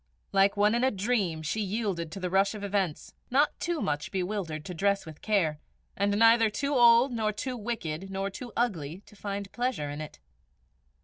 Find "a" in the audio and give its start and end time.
0.83-0.89